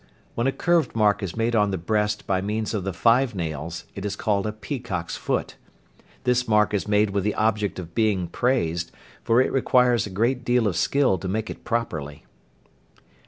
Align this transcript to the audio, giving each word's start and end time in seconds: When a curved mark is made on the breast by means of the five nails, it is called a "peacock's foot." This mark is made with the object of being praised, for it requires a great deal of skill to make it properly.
When 0.33 0.47
a 0.47 0.51
curved 0.51 0.95
mark 0.95 1.21
is 1.21 1.35
made 1.35 1.55
on 1.55 1.69
the 1.69 1.77
breast 1.77 2.25
by 2.25 2.41
means 2.41 2.73
of 2.73 2.83
the 2.83 2.91
five 2.91 3.35
nails, 3.35 3.85
it 3.93 4.03
is 4.03 4.15
called 4.15 4.47
a 4.47 4.51
"peacock's 4.51 5.15
foot." 5.15 5.57
This 6.23 6.47
mark 6.47 6.73
is 6.73 6.87
made 6.87 7.11
with 7.11 7.23
the 7.23 7.35
object 7.35 7.77
of 7.77 7.93
being 7.93 8.25
praised, 8.25 8.91
for 9.23 9.41
it 9.43 9.53
requires 9.53 10.07
a 10.07 10.09
great 10.09 10.43
deal 10.43 10.67
of 10.67 10.75
skill 10.75 11.19
to 11.19 11.27
make 11.27 11.51
it 11.51 11.63
properly. 11.63 12.25